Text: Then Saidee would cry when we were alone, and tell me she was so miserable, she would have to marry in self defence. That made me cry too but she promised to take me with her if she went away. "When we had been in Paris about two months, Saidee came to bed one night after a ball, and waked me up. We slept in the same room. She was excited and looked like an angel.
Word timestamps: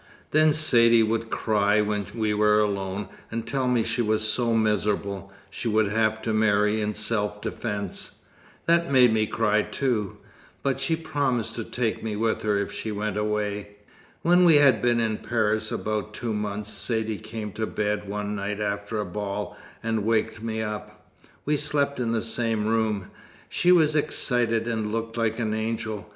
Then 0.31 0.51
Saidee 0.51 1.03
would 1.07 1.29
cry 1.29 1.79
when 1.79 2.07
we 2.15 2.33
were 2.33 2.59
alone, 2.59 3.07
and 3.29 3.45
tell 3.45 3.67
me 3.67 3.83
she 3.83 4.01
was 4.01 4.27
so 4.27 4.55
miserable, 4.55 5.31
she 5.51 5.67
would 5.67 5.89
have 5.89 6.23
to 6.23 6.33
marry 6.33 6.81
in 6.81 6.95
self 6.95 7.39
defence. 7.39 8.15
That 8.65 8.91
made 8.91 9.13
me 9.13 9.27
cry 9.27 9.61
too 9.61 10.17
but 10.63 10.79
she 10.79 10.95
promised 10.95 11.53
to 11.53 11.63
take 11.63 12.03
me 12.03 12.15
with 12.15 12.41
her 12.41 12.57
if 12.57 12.71
she 12.71 12.91
went 12.91 13.15
away. 13.15 13.75
"When 14.23 14.43
we 14.43 14.55
had 14.55 14.81
been 14.81 14.99
in 14.99 15.19
Paris 15.19 15.71
about 15.71 16.15
two 16.15 16.33
months, 16.33 16.71
Saidee 16.73 17.19
came 17.19 17.51
to 17.51 17.67
bed 17.67 18.09
one 18.09 18.35
night 18.35 18.59
after 18.59 18.99
a 18.99 19.05
ball, 19.05 19.55
and 19.83 20.03
waked 20.03 20.41
me 20.41 20.63
up. 20.63 21.11
We 21.45 21.57
slept 21.57 21.99
in 21.99 22.11
the 22.11 22.23
same 22.23 22.65
room. 22.65 23.11
She 23.49 23.71
was 23.71 23.95
excited 23.95 24.67
and 24.67 24.91
looked 24.91 25.15
like 25.15 25.37
an 25.37 25.53
angel. 25.53 26.09